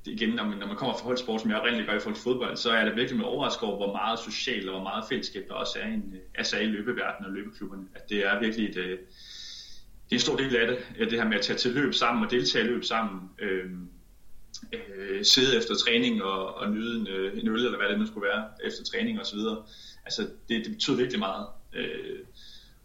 [0.04, 2.16] det igen, når man, når man kommer fra holdsport, som jeg oprindeligt gør i forhold
[2.16, 5.04] til fodbold, så er det virkelig med overrasket over, hvor meget socialt og hvor meget
[5.08, 7.84] fællesskab der også er i, en, øh, altså i løbeverdenen og løbeklubberne.
[7.94, 8.98] At det er virkelig et,
[10.10, 11.94] det er en stor del af det, øh, det her med at tage til løb
[11.94, 13.30] sammen og deltage i løb sammen.
[13.38, 13.70] Øh,
[14.72, 18.06] øh, sidde efter træning og, og nyde en, øh, en øl, eller hvad det nu
[18.06, 19.62] skulle være, efter træning og så videre.
[20.04, 21.46] Altså, det, det betyder virkelig meget.
[21.74, 22.18] Øh,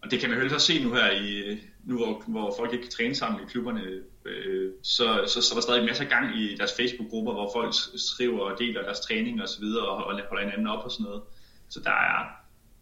[0.02, 2.84] og det kan man jo også se nu her, i, nu hvor, hvor folk ikke
[2.84, 3.82] kan træne sammen i klubberne,
[4.26, 7.74] øh, så, så, så er der stadig masser af gang i deres Facebook-grupper, hvor folk
[7.96, 11.22] skriver og deler deres træning og så videre, og holder hinanden op og sådan noget.
[11.70, 12.26] Så der er,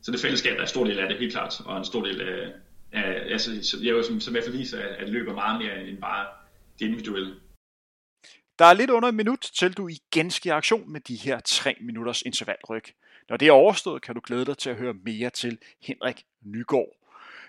[0.01, 2.05] så det fællesskab der er en stor del af det, helt klart, og en stor
[2.05, 2.51] del af,
[2.93, 2.99] Uh,
[3.31, 5.97] altså, jeg jo som, som i hvert fald viser, at, at løber meget mere end
[5.97, 6.27] bare
[6.79, 7.35] det individuelle.
[8.59, 11.39] Der er lidt under et minut, til du igen skal i aktion med de her
[11.39, 12.83] 3 minutters intervalryg.
[13.29, 16.89] Når det er overstået, kan du glæde dig til at høre mere til Henrik Nygaard.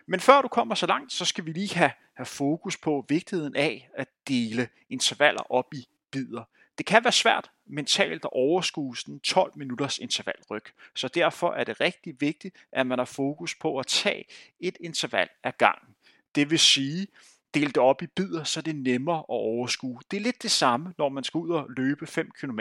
[0.06, 3.56] Men før du kommer så langt, så skal vi lige have, have fokus på vigtigheden
[3.56, 6.44] af at dele intervaller op i bidder.
[6.78, 11.80] Det kan være svært mentalt at overskue den 12 minutters intervalryg, så derfor er det
[11.80, 14.24] rigtig vigtigt, at man har fokus på at tage
[14.60, 15.94] et interval ad gangen.
[16.34, 17.06] Det vil sige,
[17.54, 20.00] dele det op i bidder, så det er nemmere at overskue.
[20.10, 22.60] Det er lidt det samme, når man skal ud og løbe 5 km.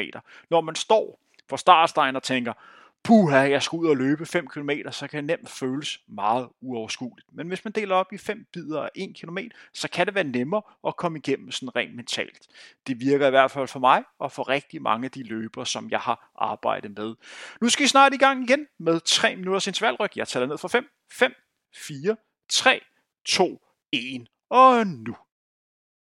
[0.49, 2.53] Når man står på startstregen og tænker,
[3.03, 7.27] puha, jeg skal ud og løbe 5 km, så kan det nemt føles meget uoverskueligt.
[7.33, 9.37] Men hvis man deler op i 5 bidder af 1 km,
[9.73, 12.47] så kan det være nemmere at komme igennem sådan rent mentalt.
[12.87, 15.89] Det virker i hvert fald for mig og for rigtig mange af de løbere, som
[15.89, 17.15] jeg har arbejdet med.
[17.61, 20.15] Nu skal I snart i gang igen med 3 minutters intervalryk.
[20.15, 21.33] Jeg tæller ned fra 5, 5,
[21.75, 22.15] 4,
[22.49, 22.81] 3,
[23.25, 25.15] 2, 1 og nu.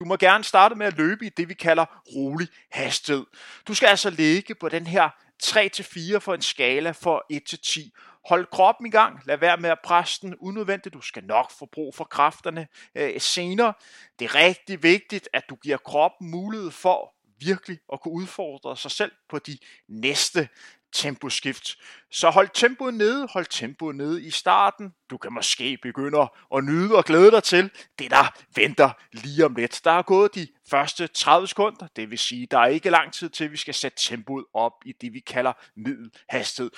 [0.00, 3.26] Du må gerne starte med at løbe i det, vi kalder rolig hastighed.
[3.68, 5.10] Du skal altså ligge på den her
[5.44, 7.90] 3-4 for en skala for 1-10.
[8.28, 9.20] Hold kroppen i gang.
[9.26, 10.94] Lad være med at presse den unødvendigt.
[10.94, 13.72] Du skal nok få brug for kræfterne øh, senere.
[14.18, 18.90] Det er rigtig vigtigt, at du giver kroppen mulighed for virkelig at kunne udfordre sig
[18.90, 20.48] selv på de næste
[20.92, 21.76] temposkift.
[22.10, 24.94] Så hold tempoet nede, hold tempoet nede i starten.
[25.10, 29.54] Du kan måske begynde at nyde og glæde dig til det, der venter lige om
[29.54, 29.80] lidt.
[29.84, 33.30] Der er gået de første 30 sekunder, det vil sige, der er ikke lang tid
[33.30, 36.70] til, at vi skal sætte tempoet op i det, vi kalder middelhastighed.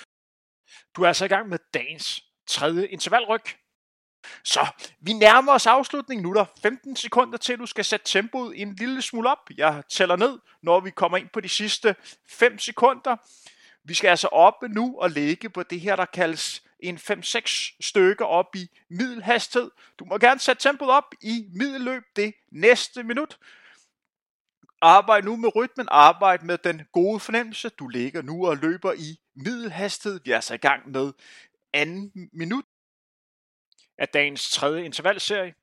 [0.95, 3.41] Du er altså i gang med dagens tredje intervalryg.
[4.43, 4.67] Så
[5.01, 6.23] vi nærmer os afslutningen.
[6.23, 9.49] Nu er der 15 sekunder til, du skal sætte tempoet en lille smule op.
[9.57, 11.95] Jeg tæller ned, når vi kommer ind på de sidste
[12.29, 13.15] 5 sekunder.
[13.91, 18.25] Vi skal altså op nu og lægge på det her, der kaldes en 5-6 stykker
[18.25, 19.71] op i middelhastighed.
[19.99, 23.39] Du må gerne sætte tempoet op i middelløb det næste minut.
[24.81, 27.69] Arbejd nu med rytmen, arbejd med den gode fornemmelse.
[27.69, 30.19] Du ligger nu og løber i middelhastighed.
[30.23, 31.13] Vi er altså i gang med
[31.73, 32.65] anden minut
[33.97, 35.53] af dagens tredje intervalserie.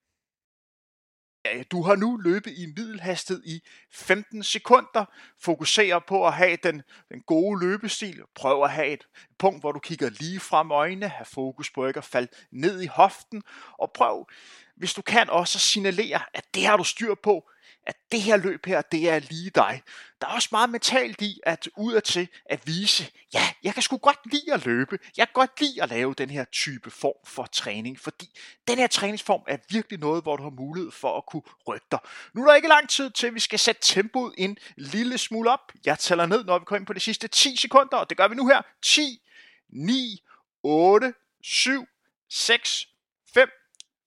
[1.71, 5.05] Du har nu løbet i middelhastighed i 15 sekunder.
[5.41, 8.23] Fokuser på at have den, den gode løbestil.
[8.35, 9.07] Prøv at have et
[9.39, 11.09] punkt, hvor du kigger lige frem øjnene.
[11.09, 13.43] Have fokus på ikke at falde ned i hoften.
[13.79, 14.29] Og prøv,
[14.77, 17.51] hvis du kan, også signalere, at det har du styr på
[17.89, 19.83] at det her løb her, det er lige dig.
[20.21, 23.97] Der er også meget mentalt i at ud til at vise, ja, jeg kan sgu
[23.97, 24.99] godt lide at løbe.
[25.17, 28.87] Jeg kan godt lide at lave den her type form for træning, fordi den her
[28.87, 31.99] træningsform er virkelig noget, hvor du har mulighed for at kunne rykke dig.
[32.35, 35.51] Nu er der ikke lang tid til, at vi skal sætte tempoet en lille smule
[35.51, 35.73] op.
[35.85, 38.29] Jeg tæller ned, når vi kommer ind på de sidste 10 sekunder, og det gør
[38.29, 38.63] vi nu her.
[38.83, 39.23] 10,
[39.69, 40.23] 9,
[40.63, 41.87] 8, 7,
[42.31, 42.89] 6,
[43.35, 43.49] 5,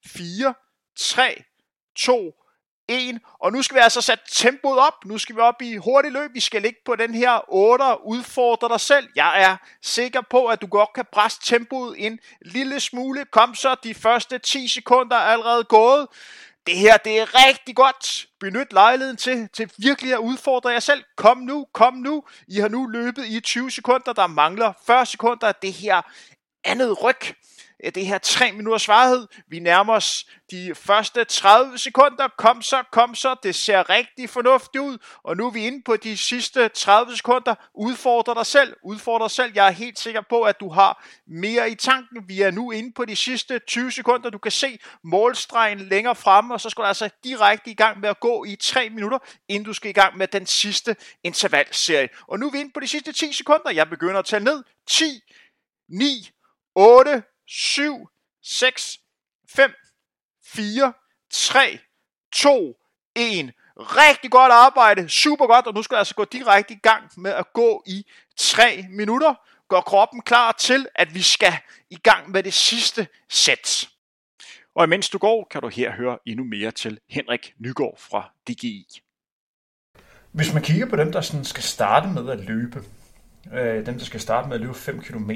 [0.06, 0.54] 4,
[0.96, 1.44] 3,
[1.96, 2.41] 2,
[2.92, 3.20] 1.
[3.40, 5.06] Og nu skal vi altså sætte tempoet op.
[5.06, 6.34] Nu skal vi op i hurtigt løb.
[6.34, 9.08] Vi skal ligge på den her 8 udfordre dig selv.
[9.16, 13.26] Jeg er sikker på, at du godt kan presse tempoet en lille smule.
[13.26, 16.08] Kom så, de første 10 sekunder er allerede gået.
[16.68, 18.28] Det her, det er rigtig godt.
[18.40, 21.04] Benyt lejligheden til, til virkelig at udfordre jer selv.
[21.16, 22.24] Kom nu, kom nu.
[22.48, 24.14] I har nu løbet i 20 sekunder.
[24.14, 26.02] Der mangler 40 sekunder det her
[26.64, 27.36] andet ryg
[27.86, 29.28] Øh, det her 3 minutters svarhed.
[29.48, 32.28] Vi nærmer os de første 30 sekunder.
[32.38, 33.36] Kom så, kom så.
[33.44, 34.98] Det ser rigtig fornuftigt ud.
[35.24, 37.56] Og nu er vi inde på de sidste 30 sekunder.
[37.76, 38.76] Udfordre dig selv.
[38.84, 39.52] Udfordre dig selv.
[39.56, 42.24] Jeg er helt sikker på, at du har mere i tanken.
[42.28, 44.30] Vi er nu inde på de sidste 20 sekunder.
[44.30, 48.10] Du kan se målstregen længere fremme, og så skal du altså direkte i gang med
[48.10, 49.18] at gå i 3 minutter,
[49.48, 52.10] inden du skal i gang med den sidste intervalserie.
[52.28, 53.72] Og nu er vi inde på de sidste 10 sekunder.
[53.72, 54.64] Jeg begynder at tælle ned.
[54.88, 55.22] 10,
[55.90, 56.30] 9,
[56.76, 58.08] 8, 7,
[58.44, 59.00] 6,
[59.50, 59.72] 5,
[60.46, 60.94] 4,
[61.32, 61.80] 3,
[62.34, 62.76] 2,
[63.16, 63.54] 1.
[63.78, 67.32] Rigtig godt arbejde, super godt, og nu skal jeg altså gå direkte i gang med
[67.32, 68.06] at gå i
[68.38, 69.36] 3 minutter.
[69.70, 71.54] Gør kroppen klar til, at vi skal
[71.90, 73.90] i gang med det sidste sæt.
[74.76, 79.02] Og imens du går, kan du her høre endnu mere til Henrik Nygaard fra DGI.
[80.32, 82.84] Hvis man kigger på dem, der sådan skal starte med at løbe,
[83.54, 85.32] øh, dem der skal starte med at løbe 5 km,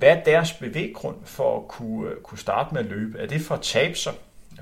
[0.00, 3.18] hvad er deres bevæggrund for at kunne, øh, kunne starte med at løbe?
[3.18, 4.12] Er det for at tabe sig,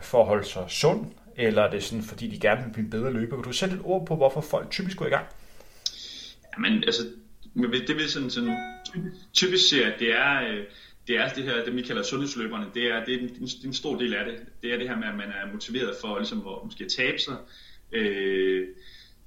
[0.03, 2.91] for at holde sig sund, eller er det sådan, fordi de gerne vil blive en
[2.91, 3.37] bedre løber?
[3.37, 5.27] Kan du sætte et ord på, hvorfor folk typisk går i gang?
[6.57, 7.03] Jamen, altså,
[7.57, 8.57] det vil sådan, sådan
[9.33, 10.65] typisk ser, det er, øh,
[11.09, 13.67] det er det her, det vi kalder sundhedsløberne, det er, det er, en, det er
[13.67, 14.35] en stor del af det.
[14.63, 17.19] Det er det her med, at man er motiveret for ligesom, at måske at tabe
[17.19, 17.37] sig.
[17.93, 18.69] Øh,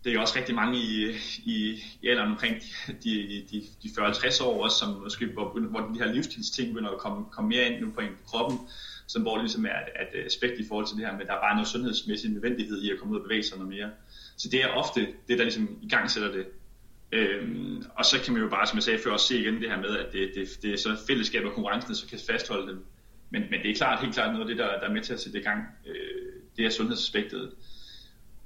[0.03, 2.55] det er også rigtig mange i, i, i alderen omkring
[3.03, 6.97] de, de, de 40-50 år også, som måske, hvor, hvor de her livsstilsting begynder at
[6.97, 8.59] komme, komme mere ind nu på, en, på kroppen,
[9.07, 9.69] som hvor det ligesom er
[10.13, 12.91] et, aspekt i forhold til det her med, der er bare noget sundhedsmæssig nødvendighed i
[12.91, 13.89] at komme ud og bevæge sig noget mere.
[14.37, 16.45] Så det er ofte det, der ligesom i gang sætter det.
[17.11, 19.69] Øhm, og så kan man jo bare, som jeg sagde før, også se igen det
[19.69, 22.85] her med, at det, det, det er så fællesskab og konkurrencen, så kan fastholde dem.
[23.29, 25.13] Men, men det er klart, helt klart noget af det, der, der er med til
[25.13, 25.63] at sætte i gang.
[25.85, 25.95] Øh,
[26.57, 27.51] det er sundhedsaspektet.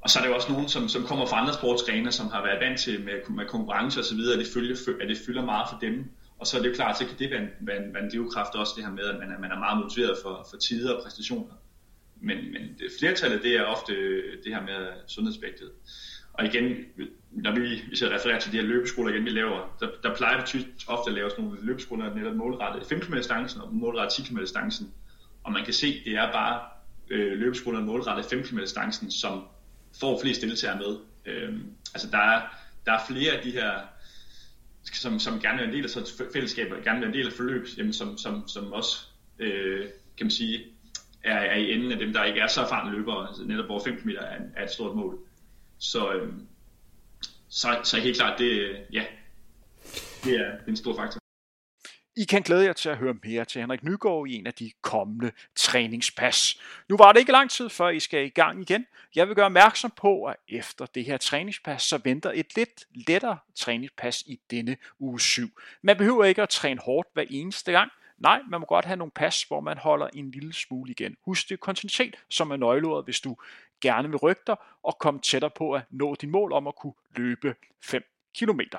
[0.05, 2.41] Og så er der jo også nogen, som, som kommer fra andre sportsgrene, som har
[2.43, 5.79] været vant til med, med konkurrence osv., at det, følger, at det fylder meget for
[5.79, 6.11] dem.
[6.39, 8.11] Og så er det jo klart, så kan det være en, være en, være en
[8.11, 10.93] drivkraft også, det her med, at man er, man er meget motiveret for, for tider
[10.93, 11.53] og præstationer.
[12.21, 13.93] Men, men det, flertallet, det er ofte
[14.43, 15.69] det her med sundhedsvægtet.
[16.33, 16.65] Og igen,
[17.31, 20.37] når vi, hvis jeg refererer til de her løbeskoler igen, vi laver, der, der plejer
[20.37, 24.25] vi typisk ofte at lave sådan nogle løbeskoler netop målrettet 5 km distancen og målrettet
[24.25, 24.93] 10 km distancen.
[25.43, 26.61] Og man kan se, det er bare
[27.09, 29.43] øh, løbeskolerne målrettet 5 km distancen, som
[29.99, 30.97] får flest deltagere med.
[31.25, 32.41] Øhm, altså der er,
[32.85, 33.71] der er flere af de her,
[34.93, 37.27] som, som gerne vil være en del af sådan fællesskaber, gerne vil være en del
[37.27, 38.97] af forløb, jamen, som, som, som også,
[39.39, 39.85] øh,
[40.17, 40.65] kan man sige,
[41.23, 43.83] er, er i enden af dem, der ikke er så erfarne løbere, altså netop hvor
[43.83, 45.19] 5 km er, er et stort mål.
[45.77, 46.33] Så, øh,
[47.49, 49.05] så, så helt klart, det, ja,
[50.23, 51.24] det er, det er en stor faktor.
[52.17, 54.71] I kan glæde jer til at høre mere til Henrik Nygaard i en af de
[54.81, 56.61] kommende træningspas.
[56.89, 58.85] Nu var det ikke lang tid før I skal i gang igen.
[59.15, 63.37] Jeg vil gøre opmærksom på, at efter det her træningspas, så venter et lidt lettere
[63.55, 65.47] træningspas i denne uge 7.
[65.81, 67.91] Man behøver ikke at træne hårdt hver eneste gang.
[68.17, 71.15] Nej, man må godt have nogle pas, hvor man holder en lille smule igen.
[71.25, 73.37] Husk det kontinuitet, som er nøgleordet, hvis du
[73.81, 76.93] gerne vil rykke dig og komme tættere på at nå din mål om at kunne
[77.15, 78.03] løbe 5
[78.35, 78.77] kilometer.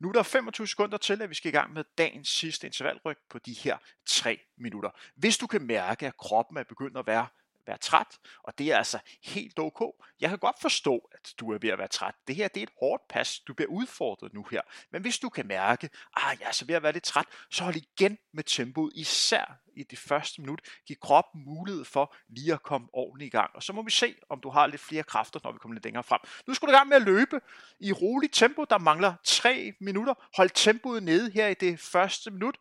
[0.00, 3.16] Nu er der 25 sekunder til, at vi skal i gang med dagens sidste intervalryg
[3.30, 4.90] på de her 3 minutter.
[5.14, 7.26] Hvis du kan mærke, at kroppen er begyndt at være
[7.68, 9.82] være træt, og det er altså helt ok.
[10.20, 12.14] Jeg kan godt forstå, at du er ved at være træt.
[12.28, 13.40] Det her det er et hårdt pas.
[13.40, 14.60] Du bliver udfordret nu her.
[14.92, 17.64] Men hvis du kan mærke, at jeg er så ved at være lidt træt, så
[17.64, 20.60] hold igen med tempoet, især i det første minut.
[20.86, 23.50] Giv kroppen mulighed for lige at komme ordentligt i gang.
[23.54, 25.84] Og så må vi se, om du har lidt flere kræfter, når vi kommer lidt
[25.84, 26.20] længere frem.
[26.46, 27.40] Nu skal du i gang med at løbe
[27.80, 28.64] i roligt tempo.
[28.64, 30.14] Der mangler 3 minutter.
[30.36, 32.56] Hold tempoet nede her i det første minut.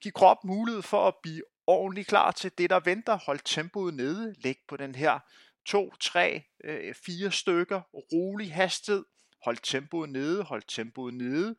[0.00, 3.18] Giv kroppen mulighed for at blive ordentligt klar til det, der venter.
[3.26, 4.34] Hold tempoet nede.
[4.38, 5.18] Læg på den her
[5.66, 6.44] 2, 3,
[7.06, 7.80] 4 stykker.
[7.94, 9.04] Rolig hastighed.
[9.44, 10.42] Hold tempoet nede.
[10.42, 11.56] Hold tempoet nede.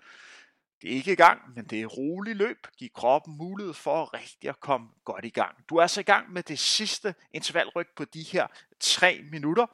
[0.81, 2.67] Det er ikke i gang, men det er rolig løb.
[2.77, 5.55] Giv kroppen mulighed for rigtig at komme godt i gang.
[5.69, 8.47] Du er så i gang med det sidste intervalryg på de her
[8.85, 9.65] 3 minutter.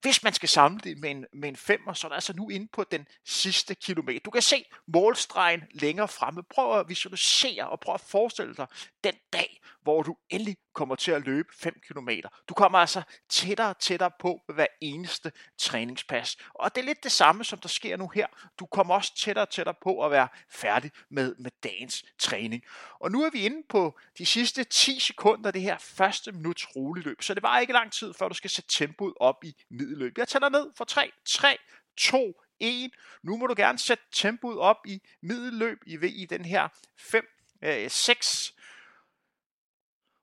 [0.00, 2.48] Hvis man skal samle det med en, med en femmer, så er der altså nu
[2.48, 4.20] inde på den sidste kilometer.
[4.20, 6.42] Du kan se målstregen længere fremme.
[6.42, 8.66] Prøv at visualisere og prøv at forestille dig
[9.04, 12.08] den dag, hvor du endelig kommer til at løbe 5 km.
[12.48, 16.36] Du kommer altså tættere og tættere på hver eneste træningspas.
[16.54, 18.26] Og det er lidt det samme, som der sker nu her.
[18.58, 22.62] Du kommer også tættere og tættere på at være færdig med, med dagens træning.
[23.00, 26.76] Og nu er vi inde på de sidste 10 sekunder af det her første minuts
[26.76, 27.22] rolig løb.
[27.22, 30.18] Så det var ikke lang tid, før du skal sætte tempoet op i middelløb.
[30.18, 31.58] Jeg tæller ned for 3, 3,
[31.96, 32.90] 2, 1.
[33.22, 37.26] Nu må du gerne sætte tempoet op i middelløb i, i den her 5,
[37.62, 38.54] øh, 6.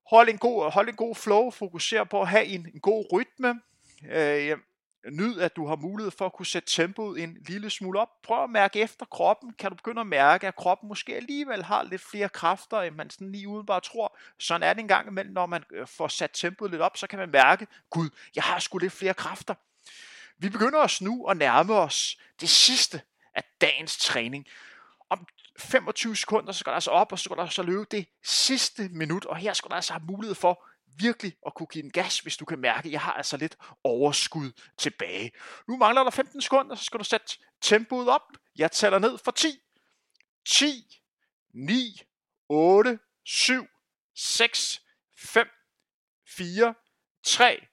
[0.09, 3.61] Hold en, god, hold en god flow, fokuser på at have en, en god rytme.
[4.11, 4.57] Øh,
[5.09, 8.21] Nyd, at du har mulighed for at kunne sætte tempoet en lille smule op.
[8.23, 9.53] Prøv at mærke efter kroppen.
[9.53, 13.09] Kan du begynde at mærke, at kroppen måske alligevel har lidt flere kræfter, end man
[13.09, 14.17] sådan lige udenbart tror.
[14.39, 17.07] Sådan er det en gang imellem, når man øh, får sat tempoet lidt op, så
[17.07, 19.53] kan man mærke, gud, jeg har sgu lidt flere kræfter.
[20.37, 23.01] Vi begynder os nu at nærme os det sidste
[23.35, 24.47] af dagens træning.
[25.09, 25.27] Om
[25.59, 28.89] 25 sekunder, så går der altså op, og så går der altså løbe det sidste
[28.89, 30.63] minut, og her skal der altså have mulighed for
[30.97, 33.57] virkelig at kunne give en gas, hvis du kan mærke, at jeg har altså lidt
[33.83, 35.31] overskud tilbage.
[35.67, 38.21] Nu mangler der 15 sekunder, så skal du sætte tempoet op.
[38.55, 39.47] Jeg tæller ned for 10,
[40.45, 41.01] 10,
[41.53, 42.01] 9,
[42.49, 43.67] 8, 7,
[44.15, 44.81] 6,
[45.17, 45.47] 5,
[46.27, 46.73] 4,
[47.23, 47.67] 3,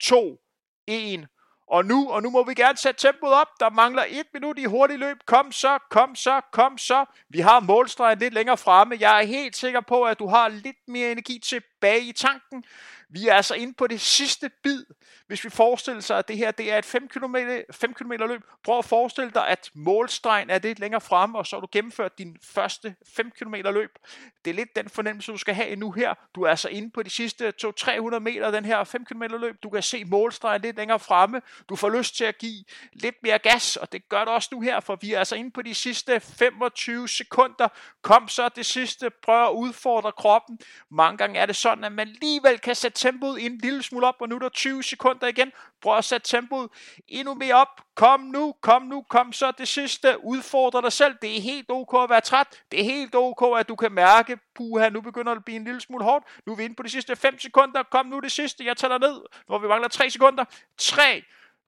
[0.00, 0.40] 2,
[0.86, 1.28] 1.
[1.66, 3.48] Og nu, og nu må vi gerne sætte tempoet op.
[3.60, 5.16] Der mangler et minut i hurtigt løb.
[5.26, 7.04] Kom så, kom så, kom så.
[7.28, 8.96] Vi har målstregen lidt længere fremme.
[9.00, 12.64] Jeg er helt sikker på, at du har lidt mere energi tilbage i tanken.
[13.08, 14.84] Vi er altså inde på det sidste bid.
[15.26, 17.36] Hvis vi forestiller sig, at det her det er et 5 km,
[17.70, 21.56] 5 km løb, prøv at forestille dig, at målstregen er lidt længere fremme, og så
[21.56, 23.98] har du gennemført din første 5 km løb.
[24.44, 26.14] Det er lidt den fornemmelse, du skal have nu her.
[26.34, 29.62] Du er altså inde på de sidste 200-300 meter den her 5 km løb.
[29.62, 31.42] Du kan se målstregen lidt længere fremme.
[31.68, 34.60] Du får lyst til at give lidt mere gas, og det gør du også nu
[34.60, 37.68] her, for vi er altså inde på de sidste 25 sekunder.
[38.02, 39.10] Kom så det sidste.
[39.10, 40.58] Prøv at udfordre kroppen.
[40.90, 44.16] Mange gange er det sådan, at man alligevel kan sætte tempoet en lille smule op,
[44.20, 45.52] og nu er der 20 sekunder igen.
[45.84, 46.70] Prøv at sætte tempoet
[47.08, 47.80] endnu mere op.
[47.94, 50.24] Kom nu, kom nu, kom så det sidste.
[50.24, 51.14] Udfordre dig selv.
[51.22, 52.62] Det er helt ok at være træt.
[52.70, 55.64] Det er helt ok, at du kan mærke, puha, nu begynder det at blive en
[55.64, 56.24] lille smule hårdt.
[56.46, 57.82] Nu er vi inde på de sidste 5 sekunder.
[57.82, 58.64] Kom nu det sidste.
[58.64, 60.44] Jeg tæller ned, når vi mangler 3 sekunder.
[60.78, 61.22] 3,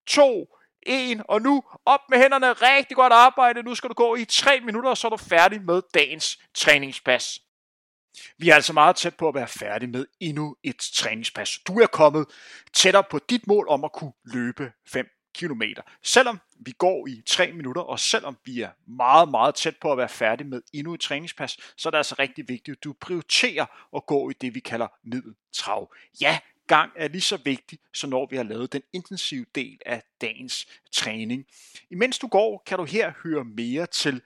[0.07, 0.46] 2,
[0.83, 2.52] 1, og nu op med hænderne.
[2.52, 3.62] Rigtig godt arbejde.
[3.62, 7.40] Nu skal du gå i 3 minutter, og så er du færdig med dagens træningspas.
[8.38, 11.59] Vi er altså meget tæt på at være færdige med endnu et træningspas.
[11.66, 12.26] Du er kommet
[12.72, 15.62] tættere på dit mål om at kunne løbe 5 km.
[16.02, 19.98] Selvom vi går i 3 minutter, og selvom vi er meget, meget tæt på at
[19.98, 23.66] være færdige med endnu et træningspas, så er det altså rigtig vigtigt, at du prioriterer
[23.96, 25.94] at gå i det, vi kalder middeltrav.
[26.20, 30.02] Ja, gang er lige så vigtig, så når vi har lavet den intensive del af
[30.20, 31.46] dagens træning.
[31.90, 34.22] Imens du går, kan du her høre mere til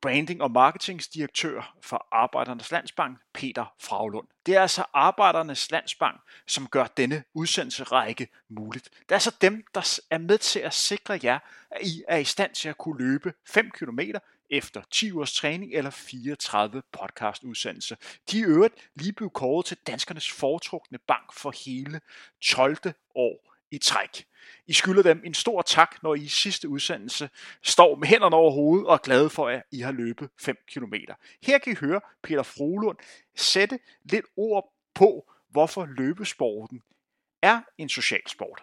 [0.00, 4.26] branding- og marketingsdirektør for Arbejdernes Landsbank, Peter Fraglund.
[4.46, 8.84] Det er altså Arbejdernes Landsbank, som gør denne udsendelserække muligt.
[8.84, 11.38] Det er altså dem, der er med til at sikre jer,
[11.70, 14.00] at I er i stand til at kunne løbe 5 km
[14.50, 17.96] efter 10 ugers træning eller 34 podcastudsendelser.
[18.30, 22.00] De er øvrigt lige blevet kåret til danskernes foretrukne bank for hele
[22.40, 22.76] 12.
[23.14, 24.24] år i træk.
[24.66, 27.30] I skylder dem en stor tak, når I i sidste udsendelse
[27.62, 30.94] står med hænderne over hovedet og er glade for, at I har løbet 5 km.
[31.42, 32.96] Her kan I høre Peter Frohlund
[33.36, 36.82] sætte lidt ord på, hvorfor løbesporten
[37.42, 38.62] er en social sport.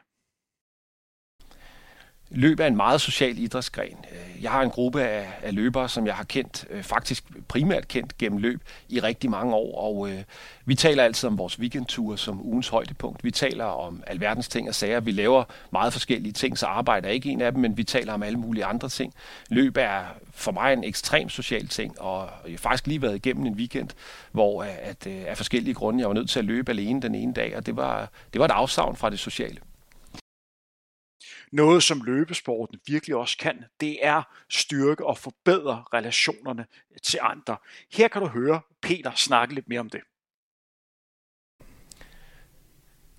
[2.30, 4.06] Løb er en meget social idrætsgren.
[4.12, 7.88] Øh, jeg har en gruppe af, af løbere, som jeg har kendt, øh, faktisk primært
[7.88, 10.24] kendt gennem løb i rigtig mange år, og øh,
[10.66, 13.24] vi taler altid om vores weekendture som ugens højdepunkt.
[13.24, 15.00] Vi taler om alverdens ting og sager.
[15.00, 18.24] Vi laver meget forskellige ting, så arbejder ikke en af dem, men vi taler om
[18.24, 19.14] alle mulige andre ting.
[19.50, 20.00] Løb er
[20.34, 23.90] for mig en ekstrem social ting, og jeg har faktisk lige været igennem en weekend,
[24.32, 27.16] hvor øh, at, at af forskellige grunde, jeg var nødt til at løbe alene den
[27.16, 29.58] ene dag, og det var, det var et afsavn fra det sociale.
[31.52, 36.66] Noget, som løbesporten virkelig også kan, det er styrke og forbedre relationerne
[37.04, 37.58] til andre.
[37.94, 40.02] Her kan du høre Peter snakke lidt mere om det.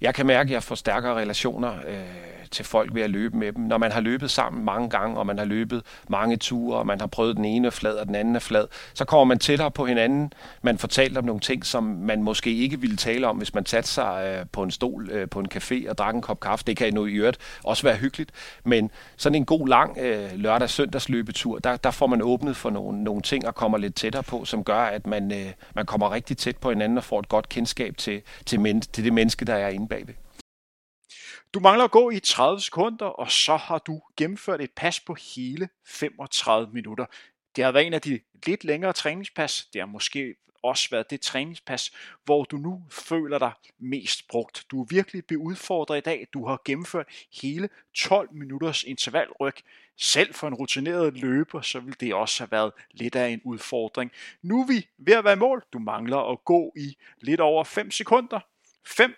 [0.01, 3.53] Jeg kan mærke, at jeg får stærkere relationer øh, til folk ved at løbe med
[3.53, 3.65] dem.
[3.65, 7.01] Når man har løbet sammen mange gange, og man har løbet mange ture, og man
[7.01, 9.87] har prøvet den ene flad og den anden er flad, så kommer man tættere på
[9.87, 10.33] hinanden.
[10.63, 13.91] Man fortæller om nogle ting, som man måske ikke ville tale om, hvis man satte
[13.91, 16.65] sig øh, på en stol øh, på en café og drak en kop kaffe.
[16.67, 18.31] Det kan nu i øvrigt også være hyggeligt.
[18.65, 23.05] Men sådan en god lang øh, lørdag-søndags løbetur, der, der får man åbnet for nogle,
[23.05, 25.33] nogle ting og kommer lidt tættere på, som gør, at man,
[25.75, 29.05] man kommer rigtig tæt på hinanden og får et godt kendskab til, til, men, til
[29.05, 30.15] det menneske, der er inde bagved.
[31.55, 35.15] Du mangler at gå i 30 sekunder, og så har du gennemført et pas på
[35.35, 37.07] hele 35 minutter.
[37.57, 39.69] Det har været en af de lidt længere træningspas.
[39.73, 41.93] Det har måske også været det træningspas,
[42.25, 44.65] hvor du nu føler dig mest brugt.
[44.71, 46.27] Du er virkelig blevet udfordret i dag.
[46.33, 47.07] Du har gennemført
[47.43, 49.55] hele 12 minutters intervalryg.
[49.97, 54.13] Selv for en rutineret løber, så vil det også have været lidt af en udfordring.
[54.43, 55.65] Nu er vi ved at være i mål.
[55.73, 58.41] Du mangler at gå i lidt over 5 sekunder.
[58.87, 59.15] 5,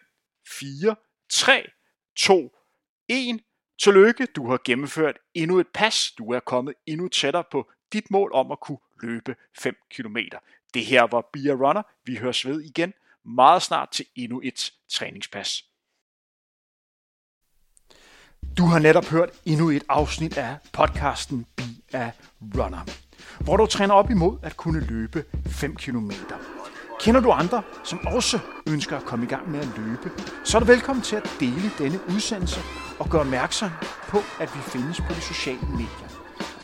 [0.49, 0.97] 4,
[1.29, 1.71] 3,
[2.21, 2.53] 2,
[3.09, 3.41] 1.
[3.83, 6.13] Tillykke, du har gennemført endnu et pas.
[6.19, 10.17] Du er kommet endnu tættere på dit mål om at kunne løbe 5 km.
[10.75, 11.83] Det her var Be a Runner.
[12.05, 12.93] Vi høres ved igen
[13.25, 15.65] meget snart til endnu et træningspas.
[18.59, 21.63] Du har netop hørt endnu et afsnit af podcasten Be
[21.93, 22.11] a
[22.41, 22.81] Runner,
[23.45, 26.11] hvor du træner op imod at kunne løbe 5 km.
[27.01, 30.11] Kender du andre, som også ønsker at komme i gang med at løbe,
[30.45, 32.61] så er du velkommen til at dele denne udsendelse
[32.99, 33.71] og gøre opmærksom
[34.09, 36.09] på, at vi findes på de sociale medier.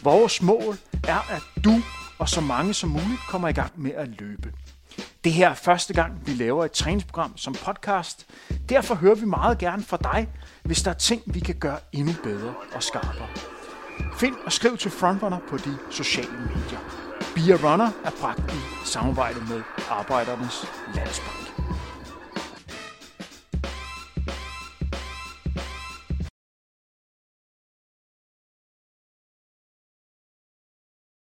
[0.03, 0.77] Vores mål
[1.09, 1.73] er, at du
[2.19, 4.53] og så mange som muligt kommer i gang med at løbe.
[5.25, 8.27] Det her er første gang, vi laver et træningsprogram som podcast.
[8.69, 10.29] Derfor hører vi meget gerne fra dig,
[10.63, 13.29] hvis der er ting, vi kan gøre endnu bedre og skarpere.
[14.17, 17.06] Find og skriv til Frontrunner på de sociale medier.
[17.37, 21.56] Be a Runner er bragt i samarbejde med Arbejdernes Landsbank.